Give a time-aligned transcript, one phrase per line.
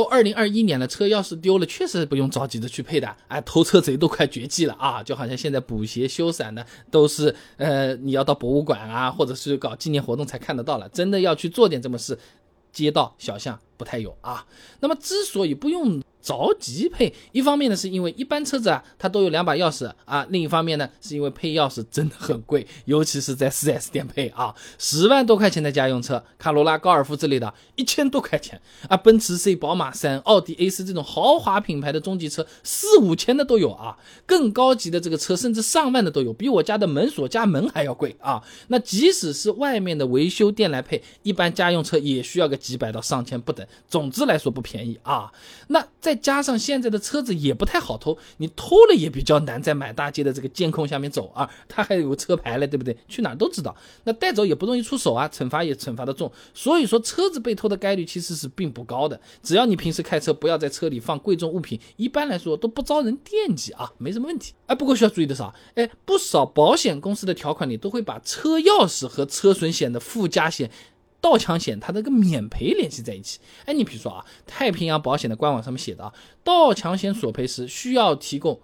[0.00, 3.14] 都二零二一年了，车钥匙丢了，确实不用着急的去配的。
[3.28, 5.02] 哎，偷车贼都快绝迹了啊！
[5.02, 10.88] 就好像现在补鞋修伞的，都是呃，你要到博物馆啊，或者是搞纪念活动才看得到了。
[10.88, 12.18] 真的要去做点这么事，
[12.72, 14.44] 街道小巷不太有啊。
[14.80, 16.02] 那么之所以不用。
[16.22, 38.42] 着急配，一方面呢是因为一般车子啊，它都有两把钥匙啊；另一方面呢是因为配钥匙真的很贵，尤其是在 4S 店配啊，十万多块钱的家用车，卡罗拉、高尔夫之类的，一千多块钱啊；奔驰 C、宝马三、奥迪 A 四这种豪华品牌的中级车，四五千的都有啊，更高级的这个车甚至上万的都有，比我家的门锁加门还要贵啊。
[38.68, 45.32] 那即使是外面的维修店来配，一般家用车也需要个几百到上千不等，总之来说不便宜啊。
[45.68, 52.96] 那再加上现在的车子也不太好偷，你偷了也比较难在满大街的这个监控下面走啊，它还有车牌嘞，对不对？
[53.08, 53.74] 去哪都知道，
[54.04, 59.20] 那带走也不容易出手啊，惩罚也惩罚的重，所以说车子被偷的概率其实是并不高的。
[59.42, 64.52] 只要你平时开车不要在车里放贵重物品，一般来说都不招人惦记啊，没什么问题。
[64.66, 70.70] 哎，不过需要注意的是啊，哎，不少保险公司的条款里都会把车钥匙和车损险的附加险。
[71.20, 78.58] 盗抢险它这个免赔联系在一起，哎，你比如说啊，太平洋保险的官网上面写的啊，盗抢险索赔时需要提供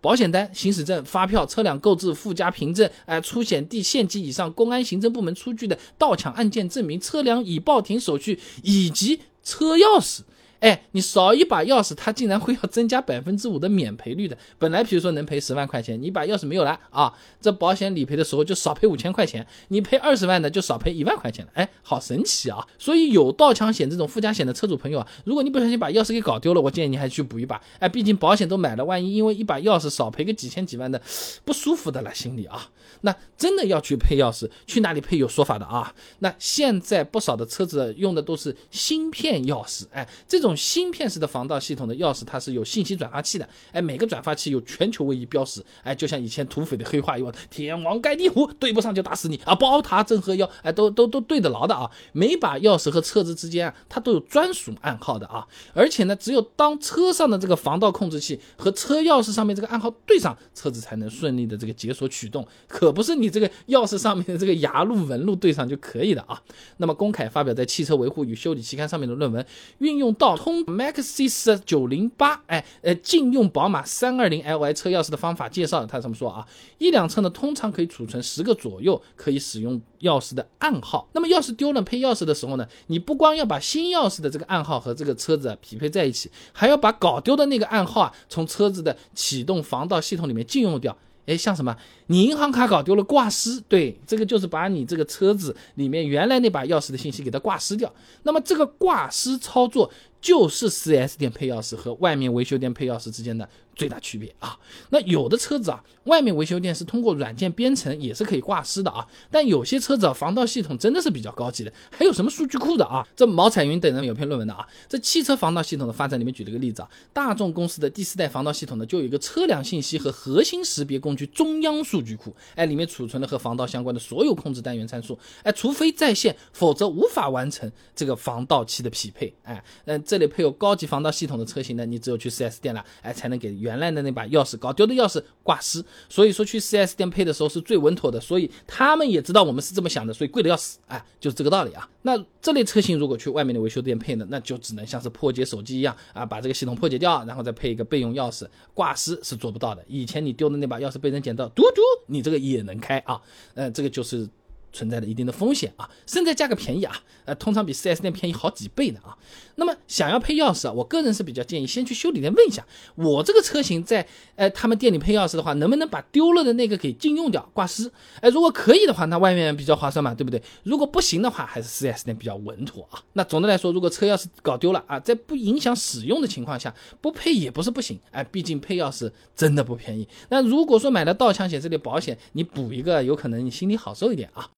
[0.00, 10.20] 保险单、行驶证、发票、车辆购置附加凭证，哎，出险地县级以上公安行政部门出具的盗抢案件证明、车辆已报停手续以及车钥匙。
[10.60, 14.36] 哎，你少一把钥匙，它竟然会要增加百分之五的免赔率的。
[14.58, 19.46] 本来比如说能赔十万块钱，你把钥匙没有了啊，这保险理赔的时候就少赔五千块钱。
[19.68, 21.50] 你赔二十万的就少赔一万块钱了。
[21.54, 22.66] 哎，好神奇啊！
[22.78, 27.60] 所以有盗抢险这种附加险的车主朋友啊，如果你不小心把钥匙给搞丢了，我建议你还去补一把。
[27.78, 30.98] 哎，毕竟保险都买了，万一因为一把钥匙少赔个几千几万的，
[31.44, 32.70] 不舒服的了心里啊。
[33.02, 35.94] 那真的要去配钥匙，去哪里配有说法的啊？
[36.20, 40.53] 那现在不少的车子用的都是芯片钥匙，哎，这种。
[40.56, 66.42] 芯片式的防盗系统的钥匙，它是有信息转发器的，哎，每个转发器有全球唯一标识，哎，就像以前土匪的黑话一样，天王盖地虎，对不上就打死你啊，宝塔镇河妖，哎，都都都对得牢的啊，每把钥匙和车子之间啊，它都有专属暗号的啊，而且呢，只有当车上的这个防盗控制器和车钥匙上面这个暗号对上，车子才能顺利的这个解锁驱动，可不是你这个钥匙上面的这个牙路纹路对上就可以的啊。
[66.76, 69.44] 那么，公凯发表在《汽车维护与修理期刊》上面的论文，
[69.78, 70.33] 运用到。
[70.36, 76.46] 通 Maxis 九零八，哎，呃，禁用宝马三二零 Li 车钥匙的方法介绍，他这么说啊？
[76.78, 81.08] 一辆车呢，通常可以储存十个左右可以使用钥匙的暗号。
[81.12, 90.96] 那么钥匙丢了配钥匙的时候呢，你不光要把新钥匙的这个暗号和这个车子匹配在一起，还要把搞丢的那个暗号啊，从车子的启动防盗系统里面禁用掉。
[91.26, 91.74] 哎，像什么？
[92.08, 97.90] 你银行卡搞丢了挂失，对，这个就是把你这个车子里面原来那把钥匙的信息给它挂失掉。
[98.24, 99.90] 那么这个挂失操作。
[100.24, 103.46] 就是 4S 店配钥匙和外面维修店配钥匙之间的
[103.76, 104.58] 最大区别啊。
[104.88, 109.06] 那有的车子啊，外面维修店是通过软件编程也是可以挂失的啊。
[109.30, 113.06] 但有些车子啊，防盗系统真的是比较高级的，还有什么数据库的啊？
[113.14, 130.02] 这毛彩云等人有篇论文的啊，这汽车防盗系统的发展里面举了个例子啊，大众公司的第四代防盗系统呢，就有一个车辆信息和核心识别工具中央数据库，哎，里面储存了和防盗相关的所有控制单元参数，哎，除非在线，否则无法完成这个防盗器的匹配，哎，嗯。
[130.14, 135.84] 这里配有高级防盗系统的车型呢，你只有去 4S 店了，哎，才能给原来的那把钥匙搞丢的钥匙挂失。
[136.08, 138.20] 所以说去 4S 店配的时候是最稳妥的。
[138.20, 141.90] 所以他们也知道我们是这么想的，所以贵的要死，哎，就是这个道理啊。
[142.02, 149.84] 那这类车型如果去外面的维修店配呢，那就只能像是破解手机一样啊，把这个系统破解掉，然后再配一个备用钥匙挂失是做不到的。
[149.88, 153.20] 以前你丢的那把钥匙被人捡到，嘟嘟，你这个也能开啊，
[153.54, 154.28] 嗯，这个就是。
[154.74, 159.16] 存在着一定的风险啊，现在价格便宜啊，呃，通常比 4S 店便宜好几倍呢啊。
[159.56, 164.04] 那么想要配钥匙啊，我个人是比较建议先去修理店问一下，我这个车型在
[164.34, 167.90] 呃他们店里配钥匙的话，能不能把丢了的那个给禁用掉挂失？
[168.20, 170.42] 哎，如果可以的话，那外面比较划算嘛，对不对？
[170.64, 173.00] 如果不行的话，还是 4S 店比较稳妥啊。
[173.12, 180.08] 那总的来说，如果车钥匙搞丢了啊，在不影响使用的情况下，不配也不是不行，哎，毕竟配钥匙真的不便宜。
[180.30, 184.50] 那如果说买了盗抢险这类保险，你补一个，有可能你心里好受一点啊。